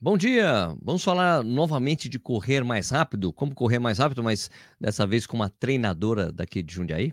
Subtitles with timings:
[0.00, 0.76] Bom dia!
[0.80, 4.48] Vamos falar novamente de correr mais rápido, como correr mais rápido, mas
[4.80, 7.12] dessa vez com uma treinadora daqui de Jundiaí?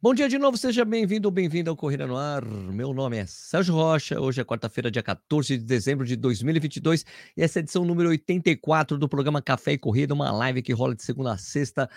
[0.00, 2.44] Bom dia de novo, seja bem-vindo ou bem-vinda ao Corrida no Ar.
[2.44, 4.20] Meu nome é Sérgio Rocha.
[4.20, 7.04] Hoje é quarta-feira, dia 14 de dezembro de 2022
[7.36, 10.72] e essa é a edição número 84 do programa Café e Corrida, uma live que
[10.72, 11.90] rola de segunda a sexta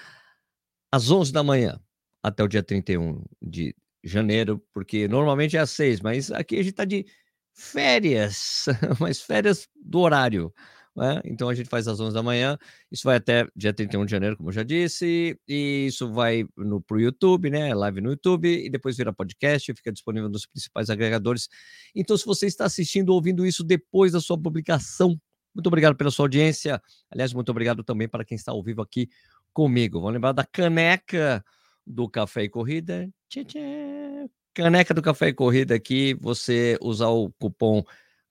[0.92, 1.80] às 11 da manhã
[2.24, 6.72] até o dia 31 de janeiro, porque normalmente é às 6, mas aqui a gente
[6.72, 7.06] está de
[7.54, 8.66] férias,
[9.00, 10.54] mas férias do horário.
[10.96, 11.22] Né?
[11.24, 12.58] Então a gente faz às 11 da manhã,
[12.92, 16.44] isso vai até dia 31 de janeiro, como eu já disse, e isso vai
[16.86, 17.74] para o YouTube, né?
[17.74, 21.48] Live no YouTube, e depois vira podcast, fica disponível nos principais agregadores.
[21.96, 25.18] Então, se você está assistindo ou ouvindo isso depois da sua publicação,
[25.56, 26.82] muito obrigado pela sua audiência.
[27.10, 29.08] Aliás, muito obrigado também para quem está ao vivo aqui
[29.54, 30.00] comigo.
[30.00, 31.44] Vamos lembrar da caneca
[31.86, 33.10] do Café e Corrida.
[33.30, 34.30] Tchê, tchê.
[34.54, 37.84] Caneca do Café e Corrida aqui, você usar o cupom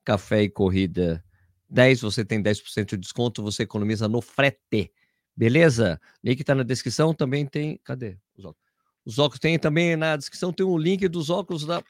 [0.04, 1.24] Café e Corrida
[1.70, 4.92] 10, você tem 10% de desconto, você economiza no frete.
[5.36, 6.00] Beleza?
[6.22, 7.78] Link está na descrição, também tem.
[7.84, 8.70] Cadê os óculos?
[9.04, 11.82] Os óculos tem também na descrição, tem um link dos óculos da.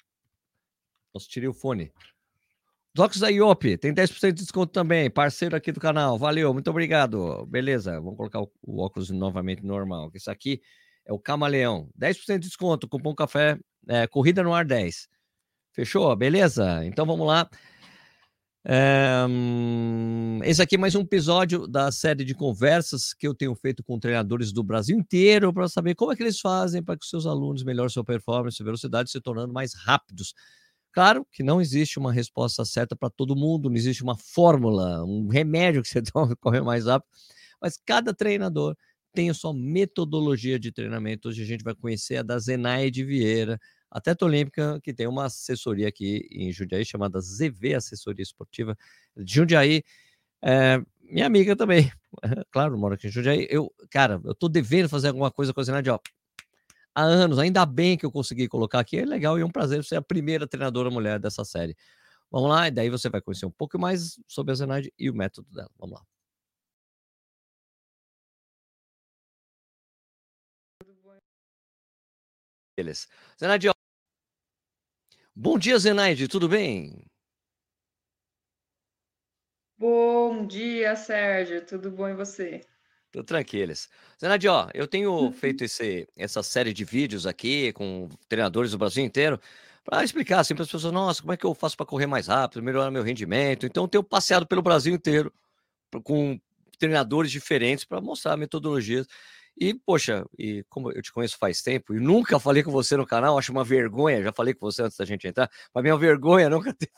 [1.13, 1.91] Nossa, tirei o fone.
[2.99, 6.19] Óculos da IOP, tem 10% de desconto também, parceiro aqui do canal.
[6.19, 7.47] Valeu, muito obrigado.
[7.47, 10.11] Beleza, vamos colocar o, o óculos novamente normal.
[10.13, 10.61] Isso aqui
[11.07, 11.89] é o Camaleão.
[11.99, 15.09] 10% de desconto, cupom café, é, corrida no ar 10.
[15.73, 16.15] Fechou?
[16.17, 16.85] Beleza?
[16.85, 17.49] Então vamos lá.
[18.65, 19.25] É,
[20.45, 23.99] esse aqui é mais um episódio da série de conversas que eu tenho feito com
[23.99, 27.25] treinadores do Brasil inteiro para saber como é que eles fazem para que os seus
[27.25, 30.35] alunos melhorem sua performance, velocidade, se tornando mais rápidos.
[30.93, 35.29] Claro que não existe uma resposta certa para todo mundo, não existe uma fórmula, um
[35.29, 37.09] remédio que você toma correr mais rápido,
[37.63, 38.77] mas cada treinador
[39.13, 41.29] tem a sua metodologia de treinamento.
[41.29, 43.59] Hoje a gente vai conhecer a da Zenaide Vieira,
[43.91, 48.77] atleta olímpica, que tem uma assessoria aqui em Jundiaí chamada ZV Assessoria Esportiva
[49.17, 49.83] de Jundiaí.
[50.43, 51.91] É, minha amiga também,
[52.53, 53.47] claro, mora aqui em Jundiaí.
[53.51, 55.99] Eu, cara, eu tô devendo fazer alguma coisa com a Zenaide, ó,
[56.95, 57.39] há anos.
[57.39, 58.99] Ainda bem que eu consegui colocar aqui.
[58.99, 61.77] É legal e é um prazer ser a primeira treinadora mulher dessa série.
[62.31, 65.15] Vamos lá, e daí você vai conhecer um pouco mais sobre a Zenaide e o
[65.15, 65.71] método dela.
[65.79, 66.07] Vamos lá.
[72.77, 73.07] Beleza.
[73.39, 73.69] Zenaide,
[75.35, 77.07] Bom dia, Zenaide, tudo bem?
[79.79, 82.61] Bom dia, Sérgio, tudo bom e você?
[83.13, 83.89] Tô tranquilos.
[84.21, 85.33] Zenaide, ó, eu tenho uhum.
[85.33, 89.41] feito esse, essa série de vídeos aqui com treinadores do Brasil inteiro
[89.85, 92.29] para explicar assim para as pessoas, nossa, como é que eu faço para correr mais
[92.29, 93.67] rápido, melhorar meu rendimento.
[93.67, 95.33] Então, eu tenho passeado pelo Brasil inteiro
[96.05, 96.39] com
[96.79, 99.07] treinadores diferentes para mostrar metodologias.
[99.61, 103.07] E, poxa, e como eu te conheço faz tempo e nunca falei com você no
[103.07, 106.49] canal, acho uma vergonha, já falei com você antes da gente entrar, mas minha vergonha
[106.51, 106.91] nunca ter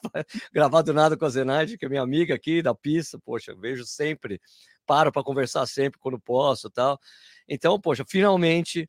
[0.53, 4.41] gravado nada com a Zenaide, que é minha amiga aqui da pista, poxa, vejo sempre,
[4.87, 7.01] paro para conversar sempre quando posso tal.
[7.49, 8.89] Então, poxa, finalmente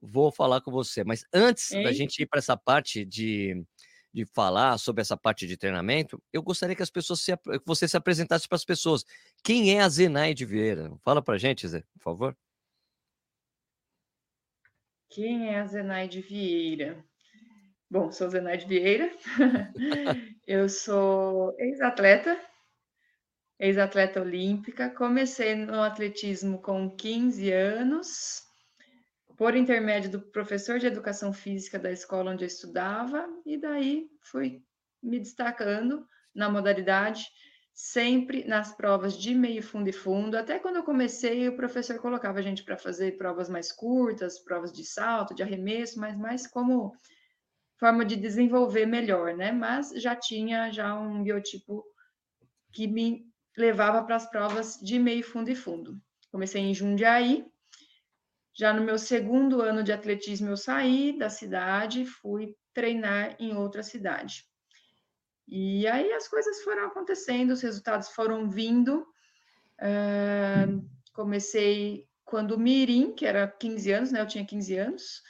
[0.00, 1.02] vou falar com você.
[1.02, 1.82] Mas antes Ei?
[1.82, 3.60] da gente ir para essa parte de,
[4.14, 7.88] de falar sobre essa parte de treinamento, eu gostaria que as pessoas se, que você
[7.88, 9.04] se apresentasse para as pessoas.
[9.42, 10.92] Quem é a Zenaide Vieira?
[11.02, 12.36] Fala para gente, Zé, por favor.
[15.10, 17.04] Quem é a Zenaide Vieira?
[17.90, 19.10] Bom, sou Zenaide Vieira,
[20.46, 22.40] eu sou ex-atleta,
[23.58, 24.88] ex-atleta olímpica.
[24.88, 28.44] Comecei no atletismo com 15 anos,
[29.36, 34.62] por intermédio do professor de educação física da escola onde eu estudava, e daí fui
[35.02, 37.26] me destacando na modalidade
[37.80, 40.36] sempre nas provas de meio fundo e fundo.
[40.36, 44.70] Até quando eu comecei, o professor colocava a gente para fazer provas mais curtas, provas
[44.70, 46.92] de salto, de arremesso, mas mais como
[47.78, 49.50] forma de desenvolver melhor, né?
[49.50, 51.82] Mas já tinha já um biotipo
[52.70, 53.26] que me
[53.56, 55.98] levava para as provas de meio fundo e fundo.
[56.30, 57.46] Comecei em Jundiaí.
[58.54, 63.82] Já no meu segundo ano de atletismo, eu saí da cidade, fui treinar em outra
[63.82, 64.49] cidade.
[65.52, 69.04] E aí as coisas foram acontecendo, os resultados foram vindo.
[69.80, 74.20] Uh, comecei quando Mirim, que era 15 anos, né?
[74.20, 75.22] Eu tinha 15 anos,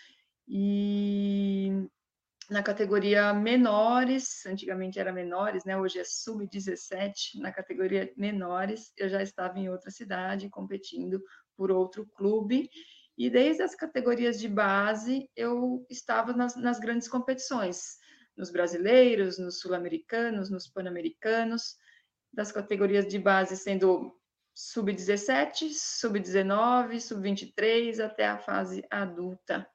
[0.46, 1.70] e
[2.50, 5.78] na categoria menores, antigamente era menores, né?
[5.78, 11.22] Hoje é sub-17, na categoria menores, eu já estava em outra cidade competindo
[11.56, 12.68] por outro clube.
[13.16, 17.99] E desde as categorias de base eu estava nas, nas grandes competições
[18.40, 21.76] nos brasileiros, nos sul-americanos, nos pan-americanos,
[22.32, 24.18] das categorias de base sendo
[24.54, 29.68] sub-17, sub-19, sub-23 até a fase adulta.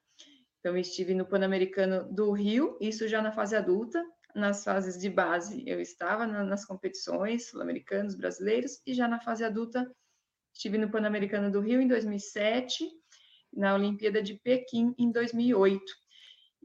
[0.60, 4.04] Então, estive no Pan-Americano do Rio, isso já na fase adulta.
[4.34, 9.44] Nas fases de base, eu estava na, nas competições sul-americanos, brasileiros, e já na fase
[9.44, 9.90] adulta,
[10.52, 12.90] estive no Pan-Americano do Rio em 2007,
[13.54, 16.05] na Olimpíada de Pequim em 2008.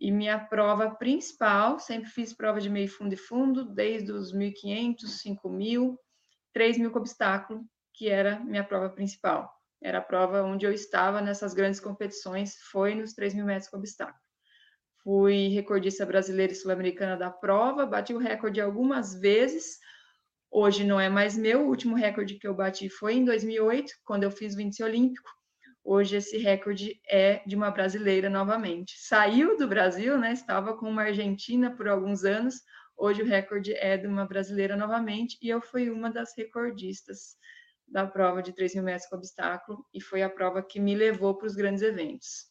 [0.00, 4.96] E minha prova principal, sempre fiz prova de meio fundo e fundo, desde os 1.500,
[5.44, 5.96] 5.000,
[6.56, 11.54] 3.000 com obstáculo, que era minha prova principal era a prova onde eu estava nessas
[11.54, 14.20] grandes competições, foi nos 3 mil metros com obstáculo.
[15.02, 19.78] Fui recordista brasileira e sul-americana da prova, bati o recorde algumas vezes,
[20.50, 24.24] hoje não é mais meu, o último recorde que eu bati foi em 2008, quando
[24.24, 25.30] eu fiz o índice olímpico,
[25.84, 28.94] hoje esse recorde é de uma brasileira novamente.
[28.98, 32.62] Saiu do Brasil, né, estava com uma argentina por alguns anos,
[32.96, 37.36] hoje o recorde é de uma brasileira novamente, e eu fui uma das recordistas
[37.86, 41.36] da prova de 3 mil metros com obstáculo e foi a prova que me levou
[41.36, 42.48] para os grandes eventos.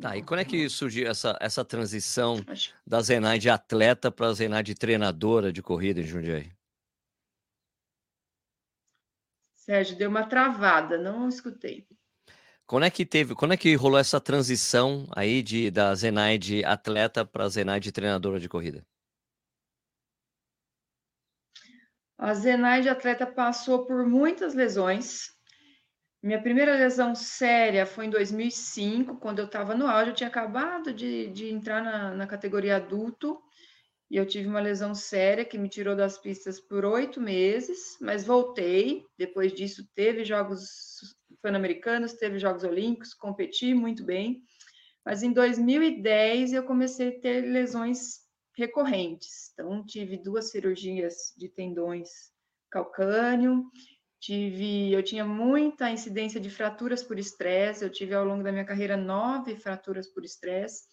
[0.00, 2.74] Tá, e quando é que surgiu essa, essa transição Acho...
[2.86, 6.50] da Zenai de atleta para a Zenai de treinadora de corrida em Jundiaí?
[9.54, 11.86] Sérgio, deu uma travada, não escutei.
[12.72, 16.64] Quando é que teve, quando é que rolou essa transição aí de da Zenai de
[16.64, 18.82] atleta para a Zenai de treinadora de corrida?
[22.16, 25.34] A Zenaide atleta passou por muitas lesões.
[26.22, 30.08] Minha primeira lesão séria foi em 2005, quando eu estava no auge.
[30.08, 33.38] Eu tinha acabado de, de entrar na, na categoria adulto
[34.10, 38.24] e eu tive uma lesão séria que me tirou das pistas por oito meses, mas
[38.24, 39.04] voltei.
[39.18, 44.42] Depois disso, teve Jogos Pan-Americanos, teve Jogos Olímpicos, competi muito bem.
[45.04, 48.20] Mas em 2010 eu comecei a ter lesões
[48.56, 49.50] recorrentes.
[49.52, 52.08] Então, tive duas cirurgias de tendões
[52.70, 53.64] calcâneo,
[54.20, 58.64] tive, eu tinha muita incidência de fraturas por estresse, eu tive ao longo da minha
[58.64, 60.84] carreira nove fraturas por estresse,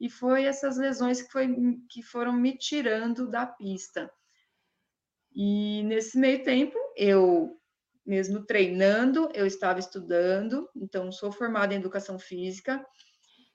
[0.00, 1.48] e foi essas lesões que, foi,
[1.90, 4.10] que foram me tirando da pista.
[5.34, 7.57] E nesse meio tempo, eu,
[8.08, 12.82] mesmo treinando, eu estava estudando, então sou formada em educação física,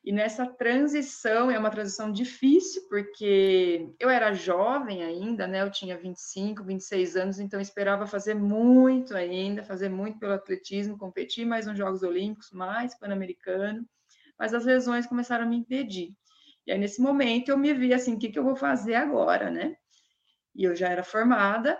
[0.05, 5.61] e nessa transição, é uma transição difícil, porque eu era jovem ainda, né?
[5.61, 11.45] Eu tinha 25, 26 anos, então esperava fazer muito ainda, fazer muito pelo atletismo, competir
[11.45, 13.87] mais nos Jogos Olímpicos, mais Pan-Americano,
[14.37, 16.13] mas as lesões começaram a me impedir.
[16.67, 19.49] E aí, nesse momento, eu me vi assim: o que, que eu vou fazer agora,
[19.49, 19.75] né?
[20.53, 21.79] E eu já era formada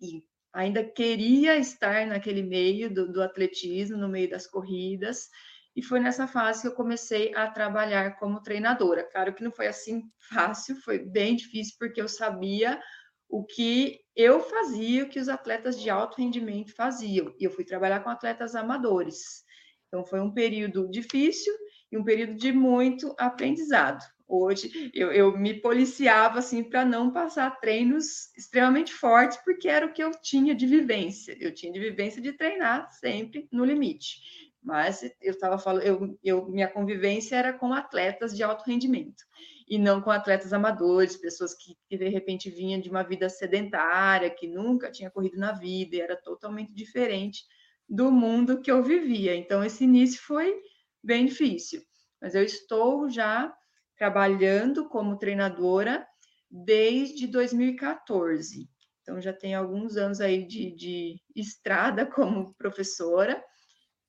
[0.00, 5.28] e ainda queria estar naquele meio do, do atletismo, no meio das corridas,
[5.74, 9.04] e foi nessa fase que eu comecei a trabalhar como treinadora.
[9.04, 12.80] Claro que não foi assim fácil, foi bem difícil, porque eu sabia
[13.28, 17.32] o que eu fazia, o que os atletas de alto rendimento faziam.
[17.38, 19.44] E eu fui trabalhar com atletas amadores.
[19.86, 21.52] Então, foi um período difícil
[21.90, 24.04] e um período de muito aprendizado.
[24.32, 29.92] Hoje, eu, eu me policiava assim para não passar treinos extremamente fortes, porque era o
[29.92, 31.36] que eu tinha de vivência.
[31.40, 34.20] Eu tinha de vivência de treinar sempre no limite
[34.62, 39.24] mas eu estava falando, eu, eu, minha convivência era com atletas de alto rendimento
[39.66, 44.28] e não com atletas amadores, pessoas que, que, de repente vinham de uma vida sedentária,
[44.28, 47.44] que nunca tinha corrido na vida, e era totalmente diferente
[47.88, 49.34] do mundo que eu vivia.
[49.34, 50.60] Então, esse início foi
[51.02, 51.82] bem difícil,
[52.20, 53.54] mas eu estou já
[54.00, 56.06] trabalhando como treinadora
[56.50, 58.66] desde 2014.
[59.02, 63.44] Então, já tem alguns anos aí de, de estrada como professora,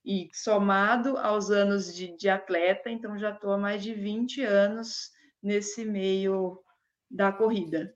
[0.02, 5.10] e somado aos anos de, de atleta, então já estou há mais de 20 anos
[5.42, 6.58] nesse meio
[7.08, 7.94] da corrida.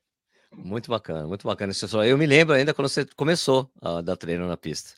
[0.52, 1.72] Muito bacana, muito bacana.
[2.06, 4.94] Eu me lembro ainda quando você começou a dar treino na pista.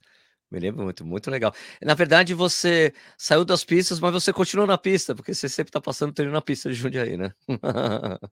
[0.51, 1.53] Me lembro muito, muito legal.
[1.83, 5.81] Na verdade, você saiu das pistas, mas você continuou na pista, porque você sempre está
[5.81, 7.33] passando treino na pista de Jundiaí, né?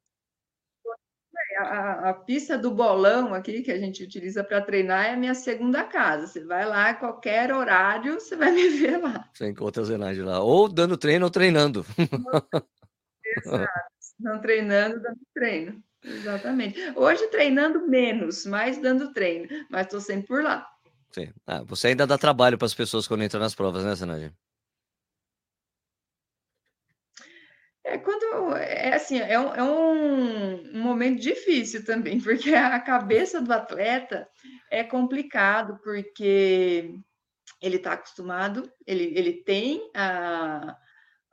[1.58, 5.34] a, a, pista do bolão aqui, que a gente utiliza para treinar, é a minha
[5.34, 6.26] segunda casa.
[6.26, 9.28] Você vai lá, qualquer horário, você vai me ver lá.
[9.32, 11.84] Você encontra a Zenaide lá, ou dando treino ou treinando.
[13.38, 13.68] Exato.
[14.18, 15.82] Não treinando, dando treino.
[16.02, 16.78] Exatamente.
[16.94, 19.48] Hoje treinando menos, mas dando treino.
[19.68, 20.66] Mas estou sempre por lá.
[21.16, 21.32] Sim.
[21.46, 24.34] Ah, você ainda dá trabalho para as pessoas quando entram nas provas, né, Zenaide?
[27.82, 33.50] É quando é assim, é um, é um momento difícil também, porque a cabeça do
[33.50, 34.28] atleta
[34.70, 37.00] é complicado, porque
[37.62, 40.76] ele está acostumado, ele, ele tem a,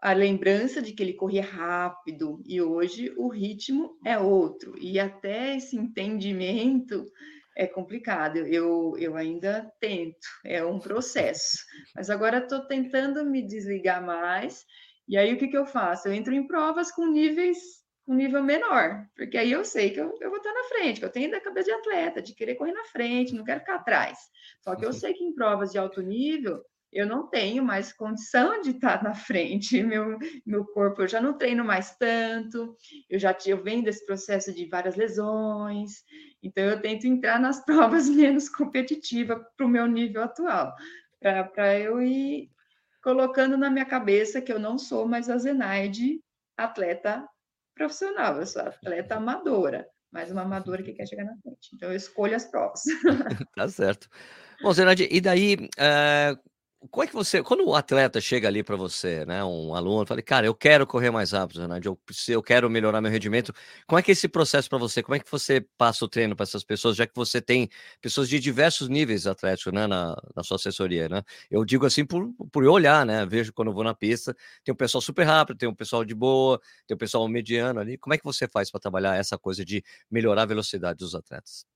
[0.01, 5.57] a lembrança de que ele corria rápido, e hoje o ritmo é outro, e até
[5.57, 7.03] esse entendimento
[7.55, 8.37] é complicado.
[8.37, 11.57] Eu, eu ainda tento, é um processo.
[11.95, 14.65] Mas agora estou tentando me desligar mais.
[15.07, 16.07] E aí o que, que eu faço?
[16.07, 20.13] Eu entro em provas com níveis um nível menor, porque aí eu sei que eu,
[20.19, 22.73] eu vou estar na frente, que eu tenho da cabeça de atleta, de querer correr
[22.73, 24.17] na frente, não quero ficar atrás.
[24.61, 26.61] Só que eu sei que em provas de alto nível
[26.93, 29.81] eu não tenho mais condição de estar na frente.
[29.83, 32.75] Meu, meu corpo, eu já não treino mais tanto,
[33.09, 36.03] eu já eu venho desse processo de várias lesões,
[36.41, 40.73] então eu tento entrar nas provas menos competitivas para o meu nível atual,
[41.19, 42.49] para eu ir
[43.03, 46.21] colocando na minha cabeça que eu não sou mais a Zenaide
[46.57, 47.27] atleta
[47.75, 51.71] profissional, eu sou atleta amadora, mas uma amadora que quer chegar na frente.
[51.73, 52.83] Então eu escolho as provas.
[53.55, 54.07] tá certo.
[54.61, 56.37] Bom, Zenaide, e daí, é,
[56.91, 60.21] como é que você, quando o atleta chega ali para você, né, um aluno, fala,
[60.21, 61.99] cara, eu quero correr mais rápido, Renato, eu,
[62.29, 63.53] eu quero melhorar meu rendimento.
[63.87, 65.01] Como é que é esse processo para você?
[65.01, 67.69] Como é que você passa o treino para essas pessoas, já que você tem
[68.01, 71.23] pessoas de diversos níveis atléticos, né, na, na sua assessoria, né?
[71.49, 73.25] Eu digo assim por, por olhar, né?
[73.25, 76.13] Vejo quando eu vou na pista, tem um pessoal super rápido, tem um pessoal de
[76.13, 77.97] boa, tem um pessoal mediano ali.
[77.97, 81.72] Como é que você faz para trabalhar essa coisa de melhorar a velocidade dos atletas?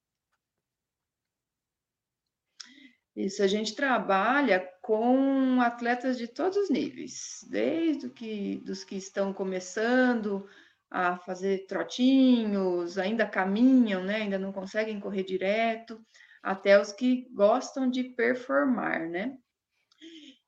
[3.18, 9.34] Isso, a gente trabalha com atletas de todos os níveis, desde que, dos que estão
[9.34, 10.48] começando
[10.88, 14.18] a fazer trotinhos, ainda caminham, né?
[14.18, 16.00] ainda não conseguem correr direto,
[16.44, 19.36] até os que gostam de performar, né?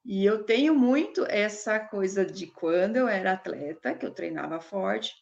[0.06, 5.16] E eu tenho muito essa coisa de quando eu era atleta, que eu treinava forte,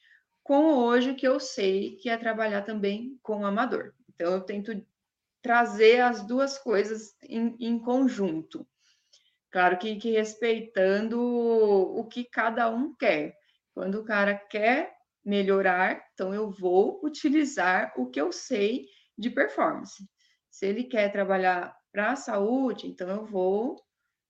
[0.44, 3.94] com hoje que eu sei que é trabalhar também com amador.
[4.10, 4.86] Então eu tento
[5.42, 8.68] trazer as duas coisas em, em conjunto.
[9.52, 13.34] Claro que, que respeitando o que cada um quer.
[13.74, 18.86] Quando o cara quer melhorar, então eu vou utilizar o que eu sei
[19.18, 20.04] de performance.
[20.50, 23.82] Se ele quer trabalhar para a saúde, então eu vou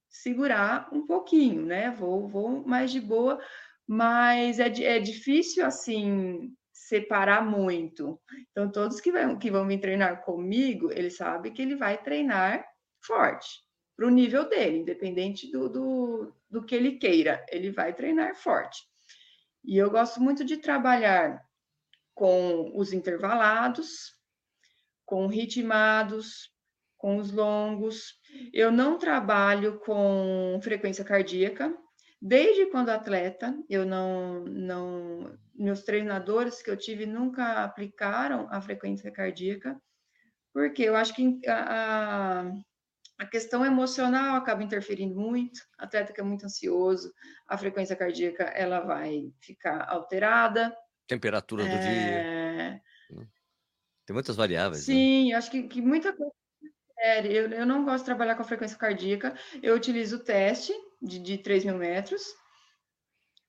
[0.09, 1.91] segurar um pouquinho, né?
[1.91, 3.39] Vou, vou mais de boa,
[3.85, 6.55] mas é, é difícil assim
[6.87, 8.19] separar muito.
[8.51, 12.65] Então, todos que vão, que vão vir treinar comigo, ele sabe que ele vai treinar
[13.01, 13.61] forte,
[13.95, 18.87] para o nível dele, independente do, do, do que ele queira, ele vai treinar forte.
[19.65, 21.43] E eu gosto muito de trabalhar
[22.15, 24.15] com os intervalados,
[25.05, 26.53] com ritmados,
[26.97, 28.15] com os longos.
[28.53, 31.75] Eu não trabalho com frequência cardíaca,
[32.21, 39.11] Desde quando atleta, eu não, não, meus treinadores que eu tive nunca aplicaram a frequência
[39.11, 39.79] cardíaca,
[40.51, 42.51] porque eu acho que a,
[43.19, 47.13] a questão emocional acaba interferindo muito, atleta que é muito ansioso,
[47.47, 50.75] a frequência cardíaca ela vai ficar alterada.
[51.07, 51.77] Temperatura do é...
[51.77, 52.81] dia.
[53.11, 53.27] Hum.
[54.07, 54.87] Tem muitas variáveis.
[54.87, 54.93] Né?
[54.93, 55.35] Sim, né?
[55.35, 56.31] acho que, que muita coisa.
[57.25, 61.19] Eu, eu não gosto de trabalhar com a frequência cardíaca, eu utilizo o teste, de,
[61.19, 62.23] de 3 mil metros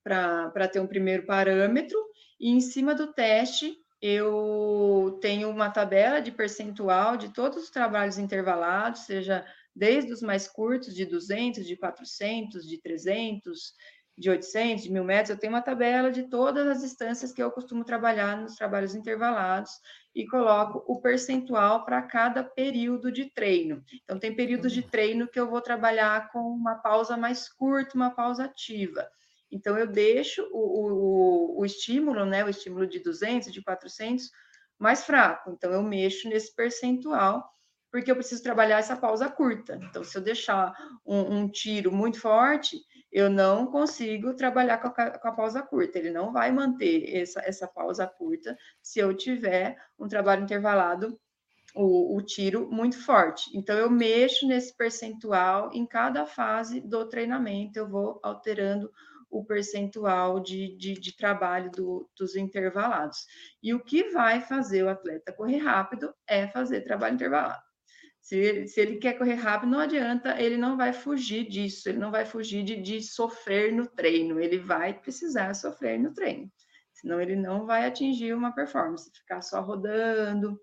[0.02, 1.98] para ter um primeiro parâmetro,
[2.40, 8.16] e em cima do teste eu tenho uma tabela de percentual de todos os trabalhos
[8.16, 13.74] intervalados, seja desde os mais curtos, de 200, de 400, de 300,
[14.18, 17.52] de 800, de 1000 metros, eu tenho uma tabela de todas as distâncias que eu
[17.52, 19.70] costumo trabalhar nos trabalhos intervalados
[20.12, 23.82] e coloco o percentual para cada período de treino.
[24.02, 28.10] Então, tem períodos de treino que eu vou trabalhar com uma pausa mais curta, uma
[28.10, 29.08] pausa ativa.
[29.52, 34.30] Então, eu deixo o, o, o estímulo, né, o estímulo de 200, de 400,
[34.76, 35.52] mais fraco.
[35.52, 37.48] Então, eu mexo nesse percentual
[37.90, 39.78] porque eu preciso trabalhar essa pausa curta.
[39.82, 40.74] Então, se eu deixar
[41.06, 42.78] um, um tiro muito forte,
[43.10, 45.98] eu não consigo trabalhar com a, com a, pausa curta.
[45.98, 51.18] Ele não vai manter essa, essa pausa curta se eu tiver um trabalho intervalado,
[51.74, 53.50] o, o tiro muito forte.
[53.56, 58.90] Então, eu mexo nesse percentual em cada fase do treinamento, eu vou alterando
[59.30, 63.26] o percentual de, de, de trabalho do, dos intervalados.
[63.62, 67.67] E o que vai fazer o atleta correr rápido é fazer trabalho intervalado.
[68.28, 72.10] Se, se ele quer correr rápido, não adianta, ele não vai fugir disso, ele não
[72.10, 76.52] vai fugir de, de sofrer no treino, ele vai precisar sofrer no treino,
[76.92, 80.60] senão ele não vai atingir uma performance, ficar só rodando,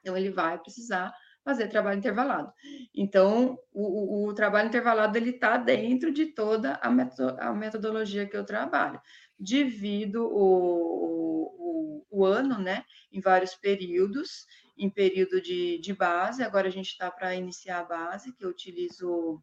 [0.00, 1.12] então ele vai precisar
[1.44, 2.50] fazer trabalho intervalado.
[2.94, 8.26] Então, o, o, o trabalho intervalado ele está dentro de toda a, meto, a, metodologia
[8.26, 8.98] que eu trabalho.
[9.38, 12.82] Divido o, o, o ano, né,
[13.12, 14.46] em vários períodos
[14.76, 18.50] em período de, de base, agora a gente está para iniciar a base, que eu
[18.50, 19.42] utilizo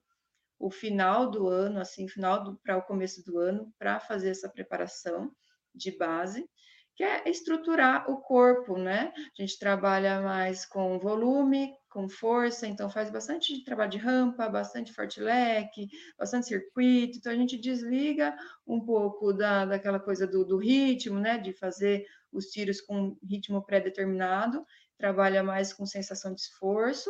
[0.59, 5.31] o final do ano, assim, final para o começo do ano, para fazer essa preparação
[5.73, 6.47] de base,
[6.95, 9.11] que é estruturar o corpo, né?
[9.15, 14.93] A gente trabalha mais com volume, com força, então faz bastante trabalho de rampa, bastante
[14.93, 18.35] fartlek, bastante circuito, então a gente desliga
[18.67, 23.65] um pouco da, daquela coisa do, do ritmo, né, de fazer os tiros com ritmo
[23.65, 24.65] pré-determinado,
[25.01, 27.09] trabalha mais com sensação de esforço,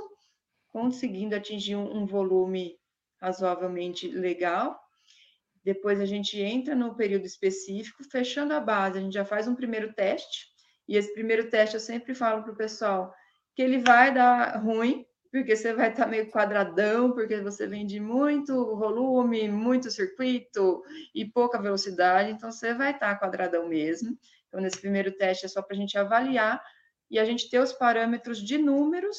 [0.69, 2.79] conseguindo atingir um, um volume
[3.19, 4.79] razoavelmente legal,
[5.63, 9.55] depois a gente entra no período específico, fechando a base, a gente já faz um
[9.55, 10.47] primeiro teste,
[10.87, 13.13] e esse primeiro teste eu sempre falo para o pessoal
[13.53, 17.85] que ele vai dar ruim, porque você vai estar tá meio quadradão, porque você vem
[17.85, 20.81] de muito volume, muito circuito
[21.13, 24.17] e pouca velocidade, então você vai estar tá quadradão mesmo.
[24.47, 26.61] Então, nesse primeiro teste é só para a gente avaliar
[27.11, 29.17] e a gente ter os parâmetros de números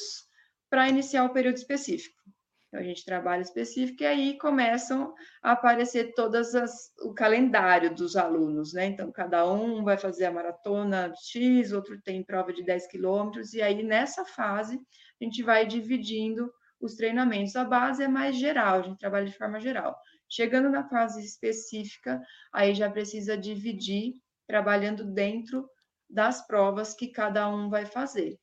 [0.69, 2.21] para iniciar o período específico.
[2.67, 8.15] Então, a gente trabalha específico e aí começam a aparecer todas as o calendário dos
[8.15, 8.87] alunos, né?
[8.87, 13.61] Então, cada um vai fazer a maratona X, outro tem prova de 10 quilômetros, e
[13.61, 14.81] aí nessa fase
[15.21, 17.55] a gente vai dividindo os treinamentos.
[17.55, 19.95] A base é mais geral, a gente trabalha de forma geral.
[20.27, 22.19] Chegando na fase específica,
[22.51, 24.15] aí já precisa dividir,
[24.47, 25.69] trabalhando dentro
[26.13, 28.39] das provas que cada um vai fazer.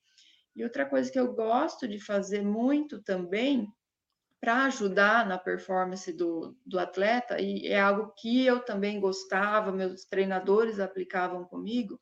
[0.55, 3.67] E outra coisa que eu gosto de fazer muito também
[4.41, 10.05] para ajudar na performance do, do atleta, e é algo que eu também gostava, meus
[10.07, 12.01] treinadores aplicavam comigo,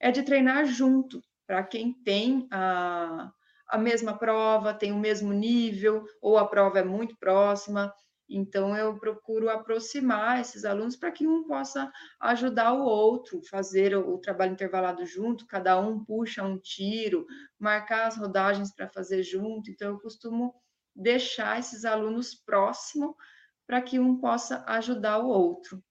[0.00, 3.30] é de treinar junto, para quem tem a,
[3.68, 7.92] a mesma prova, tem o mesmo nível, ou a prova é muito próxima.
[8.28, 14.18] Então, eu procuro aproximar esses alunos para que um possa ajudar o outro, fazer o,
[14.18, 17.26] trabalho intervalado junto, cada um puxa um tiro,
[17.58, 19.70] marcar as rodagens para fazer junto.
[19.70, 20.54] Então, eu costumo
[20.94, 23.14] deixar esses alunos próximos
[23.66, 25.82] para que um possa ajudar o outro.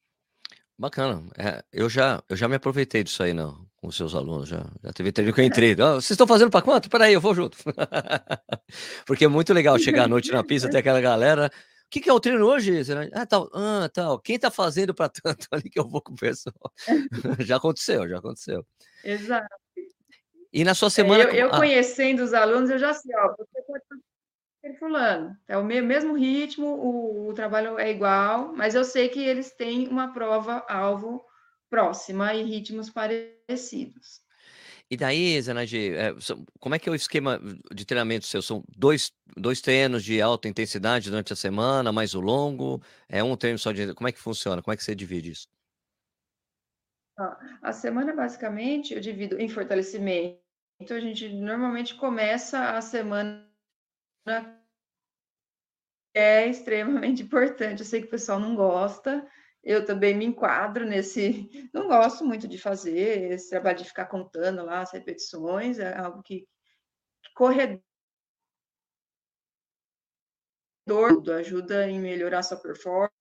[0.77, 1.23] Bacana.
[1.37, 4.63] É, eu já eu já me aproveitei disso aí, não, com os seus alunos, já,
[4.83, 5.75] já teve treino que eu entrei.
[5.81, 6.89] Oh, vocês estão fazendo para quanto?
[6.89, 7.57] Peraí, eu vou junto.
[9.05, 11.49] Porque é muito legal chegar à noite na pista, ter aquela galera.
[11.87, 12.81] O que, que é o treino hoje?
[13.13, 13.49] Ah, tal.
[13.53, 14.19] Ah, tal.
[14.19, 16.71] Quem está fazendo para tanto ali que eu vou com o pessoal?
[17.39, 18.65] já aconteceu, já aconteceu.
[19.03, 19.47] Exato.
[20.51, 21.23] E na sua semana.
[21.23, 21.57] É, eu, eu ah.
[21.57, 23.83] conhecendo os alunos, eu já sei, ó, você pode
[24.73, 25.37] fulano.
[25.47, 29.87] É o mesmo ritmo, o, o, trabalho é igual, mas eu sei que eles têm
[29.87, 31.23] uma prova-alvo
[31.69, 34.21] próxima e ritmos parecidos.
[34.89, 36.15] E daí, Zenaide, é,
[36.59, 37.41] como é que é o esquema
[37.73, 38.41] de treinamento seu?
[38.41, 42.81] São dois, dois treinos de alta intensidade durante a semana, mais o longo?
[43.09, 43.93] É um treino só de.
[43.93, 44.61] Como é que funciona?
[44.61, 45.47] Como é que você divide isso?
[47.61, 50.39] A semana, basicamente, eu divido em fortalecimento.
[50.89, 53.47] A gente normalmente começa a semana
[56.13, 57.79] é extremamente importante.
[57.79, 59.27] Eu sei que o pessoal não gosta,
[59.67, 61.49] eu também me enquadro nesse.
[61.73, 66.23] Não gosto muito de fazer esse trabalho de ficar contando lá as repetições, é algo
[66.23, 66.47] que,
[67.35, 67.81] corredor
[71.37, 73.11] ajuda em melhorar sua performance,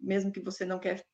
[0.00, 1.04] mesmo que você não quer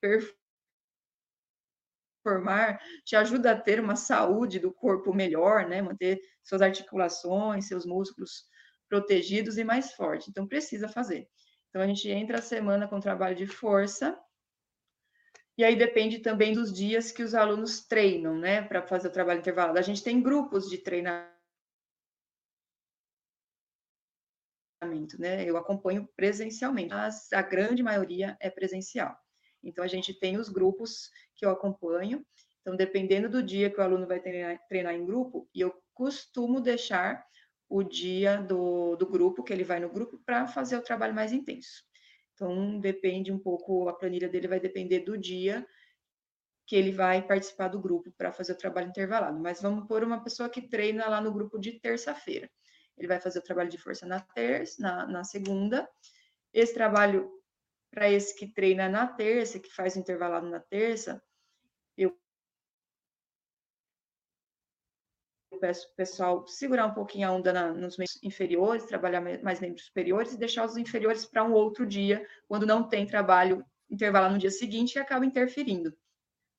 [2.24, 5.82] performar, te ajuda a ter uma saúde do corpo melhor, né?
[5.82, 8.44] Manter suas articulações, seus músculos
[8.88, 10.28] protegidos e mais fortes.
[10.28, 11.28] Então, precisa fazer.
[11.68, 14.18] Então, a gente entra a semana com trabalho de força,
[15.58, 19.40] e aí depende também dos dias que os alunos treinam, né, para fazer o trabalho
[19.40, 19.78] intervalado.
[19.78, 21.34] A gente tem grupos de treinamento,
[25.18, 25.44] né?
[25.44, 29.16] Eu acompanho presencialmente, mas a grande maioria é presencial.
[29.62, 32.24] Então, a gente tem os grupos que eu acompanho.
[32.60, 36.60] Então, dependendo do dia que o aluno vai treinar, treinar em grupo, e eu costumo
[36.60, 37.24] deixar
[37.68, 41.32] o dia do, do grupo, que ele vai no grupo, para fazer o trabalho mais
[41.32, 41.84] intenso.
[42.34, 45.66] Então, depende um pouco, a planilha dele vai depender do dia
[46.66, 49.38] que ele vai participar do grupo para fazer o trabalho intervalado.
[49.38, 52.50] Mas vamos pôr uma pessoa que treina lá no grupo de terça-feira.
[52.98, 55.88] Ele vai fazer o trabalho de força na terça, na, na segunda.
[56.52, 57.30] Esse trabalho,
[57.90, 61.22] para esse que treina na terça, que faz o intervalado na terça,
[61.96, 62.18] eu
[65.56, 69.86] peço o pessoal segurar um pouquinho a onda na, nos membros inferiores, trabalhar mais membros
[69.86, 74.38] superiores e deixar os inferiores para um outro dia, quando não tem trabalho intervalar no
[74.38, 75.96] dia seguinte e acaba interferindo.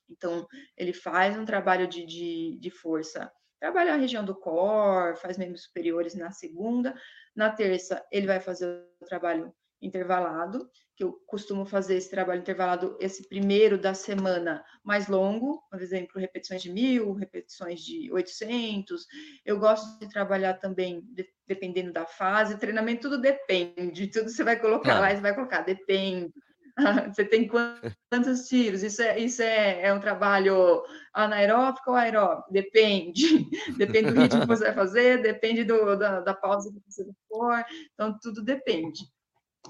[0.09, 5.37] Então, ele faz um trabalho de, de, de força, trabalha a região do core, faz
[5.37, 6.95] membros superiores na segunda,
[7.35, 12.97] na terça ele vai fazer o trabalho intervalado, que eu costumo fazer esse trabalho intervalado,
[12.99, 19.05] esse primeiro da semana mais longo, por exemplo, repetições de mil, repetições de 800.
[19.45, 24.59] Eu gosto de trabalhar também, de, dependendo da fase, treinamento tudo depende, tudo você vai
[24.59, 26.33] colocar lá, você vai colocar, depende.
[27.11, 28.83] Você tem quantos tiros?
[28.83, 32.53] Isso é, isso é, é um trabalho anaeróbico ou aeróbico?
[32.53, 33.49] Depende.
[33.77, 37.65] Depende do ritmo que você vai fazer, depende do, da, da pausa que você for.
[37.95, 39.07] Então, tudo depende.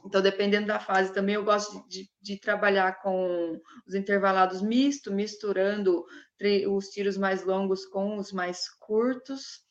[0.06, 6.06] Então, dependendo da fase também, eu gosto de, de trabalhar com os intervalados misto, misturando
[6.70, 9.62] os tiros mais longos com os mais curtos.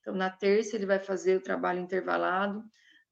[0.00, 2.62] Então, na terça, ele vai fazer o trabalho intervalado.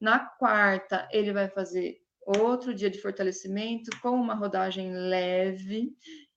[0.00, 5.92] Na quarta, ele vai fazer outro dia de fortalecimento com uma rodagem leve.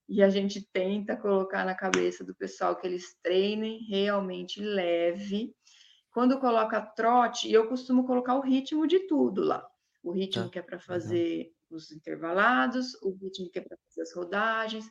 [0.08, 5.56] E a gente tenta colocar na cabeça do pessoal que eles treinem realmente leve.
[6.12, 9.68] Quando coloca trote, eu costumo colocar o ritmo de tudo lá
[10.04, 10.50] o ritmo tá.
[10.50, 11.78] que é para fazer uhum.
[11.78, 14.86] os intervalados, o ritmo que é para fazer as rodagens.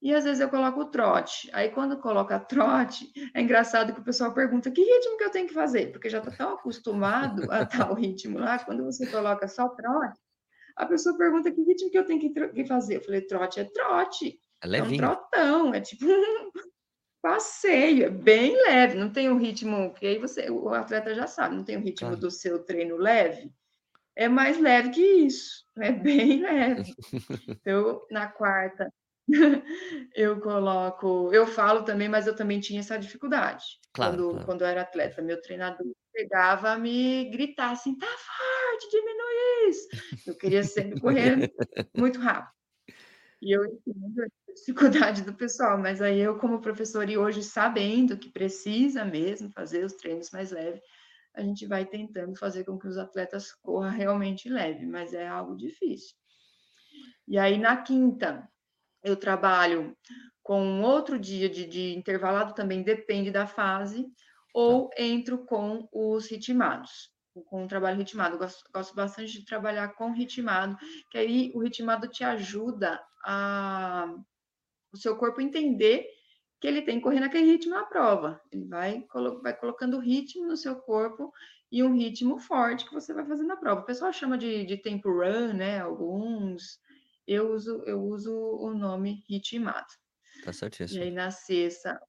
[0.00, 1.50] E às vezes eu coloco o trote.
[1.52, 5.48] Aí quando coloca trote, é engraçado que o pessoal pergunta que ritmo que eu tenho
[5.48, 9.68] que fazer, porque já está tão acostumado a tal ritmo lá, quando você coloca só
[9.70, 10.20] trote,
[10.76, 12.96] a pessoa pergunta que ritmo que eu tenho que, fazer.
[12.96, 14.38] Eu falei, trote é trote.
[14.62, 16.50] É, é um trotão, é tipo um
[17.20, 21.26] passeio, é bem leve, não tem o um ritmo, que aí você, o atleta já
[21.26, 22.20] sabe, não tem o ritmo claro.
[22.20, 23.52] do seu treino leve
[24.18, 26.92] é mais leve que isso, é bem leve.
[27.48, 28.92] Então, na quarta,
[30.12, 33.64] eu coloco, eu falo também, mas eu também tinha essa dificuldade.
[33.92, 34.44] Claro, quando, claro.
[34.44, 39.88] quando eu era atleta, meu treinador pegava a me gritar assim, tá forte, diminui isso.
[40.26, 41.52] Eu queria sempre correr
[41.96, 42.58] muito rápido.
[43.40, 48.18] E eu entendo a dificuldade do pessoal, mas aí eu, como professor, e hoje sabendo
[48.18, 50.82] que precisa mesmo fazer os treinos mais leves,
[51.34, 55.56] a gente vai tentando fazer com que os atletas corram realmente leve, mas é algo
[55.56, 56.16] difícil.
[57.26, 58.48] E aí, na quinta,
[59.02, 59.96] eu trabalho
[60.42, 64.06] com outro dia de, de intervalado, também depende da fase,
[64.54, 65.02] ou tá.
[65.02, 67.12] entro com os ritmados,
[67.46, 68.38] com o trabalho ritmado.
[68.38, 70.76] Gosto, gosto bastante de trabalhar com ritmado,
[71.10, 74.14] que aí o ritmado te ajuda a
[74.90, 76.08] o seu corpo entender
[76.60, 78.40] que ele tem que correr naquele ritmo na prova.
[78.50, 81.32] Ele vai, colo vai colocando ritmo no seu corpo
[81.70, 83.82] e um ritmo forte que você vai fazer na prova.
[83.82, 85.80] O pessoal chama de, de tempo run, né?
[85.80, 86.80] Alguns.
[87.26, 89.86] Eu uso, eu uso o nome ritmado.
[90.44, 91.00] Tá certíssimo.
[91.00, 92.00] E aí na sexta.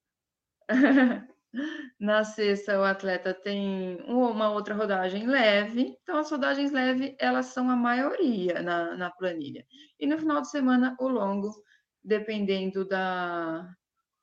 [1.98, 5.96] na sexta, o atleta tem uma outra rodagem leve.
[6.02, 9.64] Então, as rodagens leves, elas são a maioria na, na planilha.
[9.98, 11.52] E no final de semana, o longo,
[12.02, 13.68] dependendo da,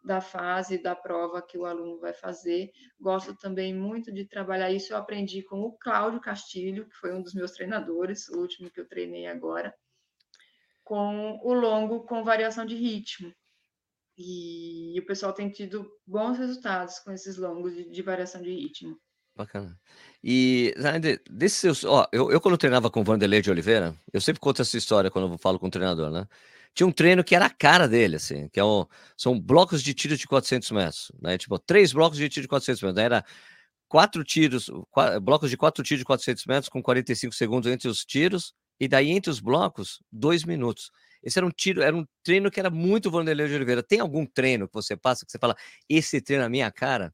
[0.07, 2.71] da fase da prova que o aluno vai fazer.
[2.99, 4.93] Gosto também muito de trabalhar isso.
[4.93, 8.79] Eu aprendi com o Cláudio Castilho, que foi um dos meus treinadores, o último que
[8.79, 9.75] eu treinei agora,
[10.83, 13.31] com o longo com variação de ritmo.
[14.17, 18.97] E o pessoal tem tido bons resultados com esses longos de, de variação de ritmo.
[19.35, 19.77] Bacana.
[20.23, 21.83] E, Zander, desses seus.
[21.83, 25.11] Ó, eu, eu, quando treinava com o Vanderlei de Oliveira, eu sempre conto essa história
[25.11, 26.27] quando eu falo com o treinador, né?
[26.77, 28.85] Tinha um treino que era a cara dele, assim, que é um,
[29.17, 31.35] são blocos de tiro de 400 metros, né?
[31.35, 32.95] Tipo, três blocos de tiro de 400 metros.
[32.95, 33.25] Daí era
[33.87, 38.05] quatro tiros, quatro, blocos de quatro tiros de 400 metros com 45 segundos entre os
[38.05, 40.91] tiros, e daí entre os blocos, dois minutos.
[41.23, 43.81] Esse era um tiro, era um treino que era muito Vanderlei de Oliveira.
[43.81, 45.55] Tem algum treino que você passa que você fala,
[45.89, 47.11] esse treino é a minha cara?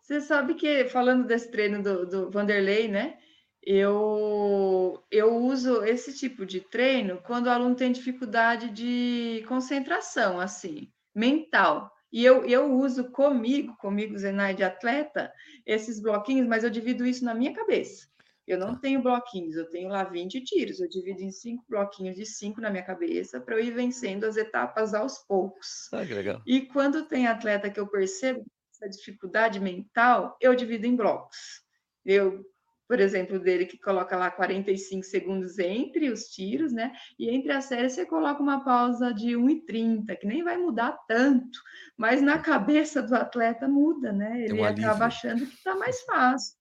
[0.00, 3.18] Você sabe que, falando desse treino do, do Vanderlei, né?
[3.66, 10.92] Eu, eu uso esse tipo de treino quando o aluno tem dificuldade de concentração, assim,
[11.12, 11.92] mental.
[12.12, 15.32] E eu, eu uso comigo, comigo, Zenai de atleta,
[15.66, 18.06] esses bloquinhos, mas eu divido isso na minha cabeça.
[18.46, 18.82] Eu não tá.
[18.82, 22.70] tenho bloquinhos, eu tenho lá 20 tiros, eu divido em cinco bloquinhos de cinco na
[22.70, 25.88] minha cabeça para eu ir vencendo as etapas aos poucos.
[25.92, 26.40] Ah, que legal.
[26.46, 31.64] E quando tem atleta que eu percebo essa dificuldade mental, eu divido em blocos.
[32.04, 32.44] Eu
[32.88, 36.92] por exemplo, dele que coloca lá 45 segundos entre os tiros, né?
[37.18, 41.58] E entre as séries você coloca uma pausa de 1,30, que nem vai mudar tanto,
[41.96, 44.42] mas na cabeça do atleta muda, né?
[44.42, 46.56] Ele um acaba achando que está mais fácil.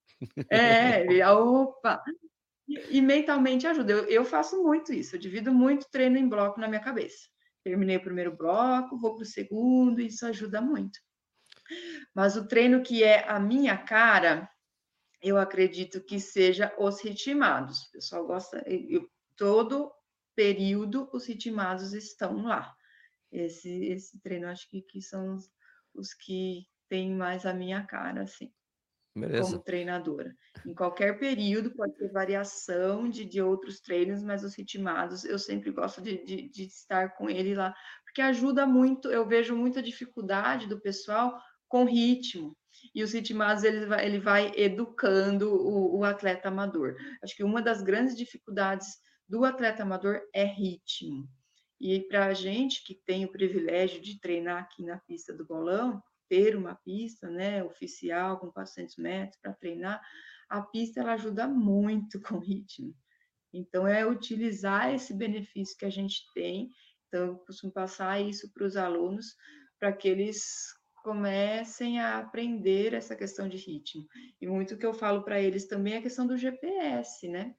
[0.50, 2.02] É, ele, opa!
[2.68, 3.92] E, e mentalmente ajuda.
[3.92, 7.28] Eu, eu faço muito isso, eu divido muito treino em bloco na minha cabeça.
[7.64, 11.00] Terminei o primeiro bloco, vou para o segundo, isso ajuda muito.
[12.14, 14.50] Mas o treino que é a minha cara,
[15.26, 17.84] eu acredito que seja os ritmados.
[17.88, 19.92] O pessoal gosta, eu, todo
[20.36, 22.76] período os ritmados estão lá.
[23.32, 25.50] Esse, esse treino, acho que, que são os,
[25.94, 28.54] os que têm mais a minha cara, assim,
[29.16, 29.44] Beleza.
[29.44, 30.36] como treinadora.
[30.66, 35.72] Em qualquer período pode ter variação de, de outros treinos, mas os ritmados eu sempre
[35.72, 40.68] gosto de, de, de estar com ele lá, porque ajuda muito, eu vejo muita dificuldade
[40.68, 42.56] do pessoal com ritmo.
[42.94, 46.96] E os ritmados ele vai, ele vai educando o, o atleta amador.
[47.24, 51.28] Acho que uma das grandes dificuldades do atleta amador é ritmo.
[51.80, 56.02] E para a gente que tem o privilégio de treinar aqui na pista do bolão,
[56.30, 60.02] ter uma pista né, oficial com 400 metros para treinar,
[60.50, 62.96] a pista ela ajuda muito com ritmo.
[63.54, 66.70] Então, é utilizar esse benefício que a gente tem.
[67.08, 69.36] Então, eu costumo passar isso para os alunos,
[69.80, 70.75] para que eles
[71.06, 74.08] comecem a aprender essa questão de ritmo.
[74.42, 77.54] E muito que eu falo para eles também é a questão do GPS, né?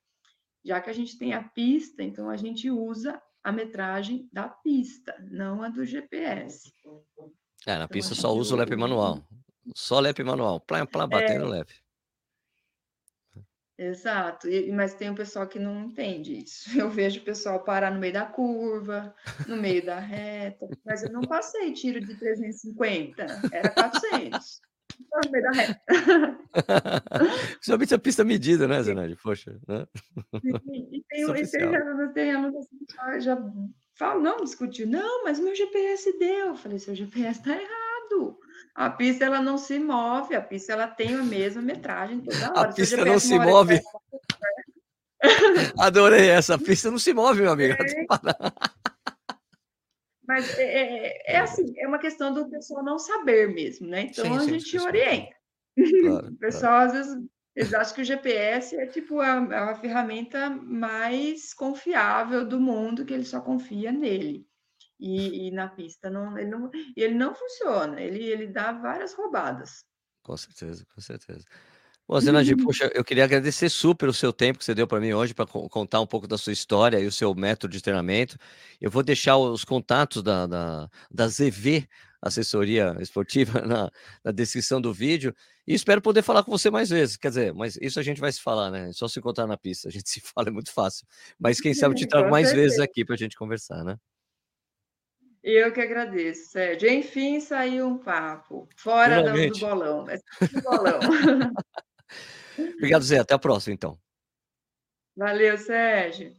[0.65, 5.15] Já que a gente tem a pista, então a gente usa a metragem da pista,
[5.31, 6.73] não a do GPS.
[7.65, 9.25] É, na então, pista só usa o lep manual.
[9.77, 10.59] Só lep manual.
[10.59, 11.73] Plá, plá, batendo é, lep.
[13.79, 16.65] Exato, e, mas tem o pessoal que não entende isso.
[16.81, 19.15] Eu vejo o pessoal parar no meio da curva,
[19.47, 24.61] no meio da reta, mas eu não passei tiro de 350, era 400.
[25.25, 25.81] No meio da reta.
[27.57, 29.17] Principalmente a pista medida, né, Zenade?
[29.17, 29.87] Poxa, né?
[30.41, 33.37] Sim, e tem, e tem alunos, tem alunos que já
[33.95, 36.49] falam, não, discutiu, não, mas meu GPS deu.
[36.49, 38.39] Eu falei, seu GPS está errado.
[38.75, 42.71] A pista ela não se move, a pista ela tem a mesma metragem toda hora.
[42.71, 43.81] A pista não se move.
[45.79, 46.55] Adorei essa.
[46.55, 47.75] A pista não se move, meu amigo.
[47.75, 48.07] É.
[50.27, 54.03] Mas é, é, é, assim, é uma questão do pessoal não saber mesmo, né?
[54.11, 55.37] Então sim, a sim, gente orienta.
[56.03, 56.87] Claro, o pessoal claro.
[56.87, 62.61] às vezes eles acham que o GPS é tipo a, a ferramenta mais confiável do
[62.61, 64.46] mundo, que ele só confia nele.
[64.99, 69.85] E, e, na pista não, ele não, ele não funciona, ele, ele dá várias roubadas.
[70.23, 71.45] Com certeza, com certeza.
[72.09, 75.13] Bom, Zenadi, poxa, eu queria agradecer super o seu tempo que você deu para mim
[75.13, 78.39] hoje para contar um pouco da sua história e o seu método de treinamento.
[78.81, 81.87] Eu vou deixar os contatos da, da, da ZV,
[82.23, 83.91] assessoria esportiva, na,
[84.25, 85.35] na descrição do vídeo.
[85.67, 87.17] E espero poder falar com você mais vezes.
[87.17, 88.93] Quer dizer, mas isso a gente vai se falar, né?
[88.93, 89.89] Só se encontrar na pista.
[89.91, 91.07] A gente se fala, é muito fácil.
[91.39, 93.97] Mas quem sabe te trago mais vezes aqui para a gente conversar, né?
[95.49, 96.91] Eu que agradeço, Sérgio.
[96.91, 98.69] Enfim, saiu um papo.
[98.77, 100.05] Fora do, do bolão.
[100.05, 100.99] Mas do bolão.
[102.75, 103.21] Obrigado, Zé.
[103.21, 103.97] Até a próxima, então.
[105.17, 106.35] Valeu, Sérgio.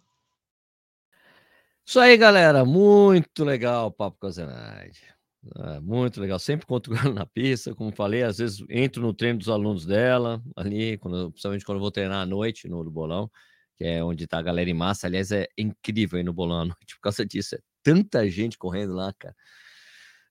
[1.86, 2.66] Isso aí, galera.
[2.66, 5.02] Muito legal o papo com a Zenaide.
[5.56, 6.38] É, muito legal.
[6.38, 7.74] Sempre conto com ela na pista.
[7.74, 11.82] Como falei, às vezes entro no treino dos alunos dela, ali, quando, principalmente quando eu
[11.82, 13.32] vou treinar à noite no, no bolão,
[13.78, 15.08] que é onde está a galera em massa.
[15.08, 17.56] Aliás, é incrível aí no bolão à noite por causa disso.
[17.56, 19.34] É tanta gente correndo lá, cara.